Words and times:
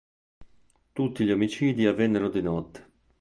Tutti 0.93 1.23
gli 1.23 1.31
omicidi 1.31 1.85
avvennero 1.85 2.27
di 2.27 2.41
notte. 2.41 2.89